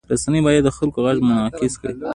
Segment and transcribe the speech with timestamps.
[0.13, 1.93] رسنۍ باید د خلکو غږ منعکس کړي.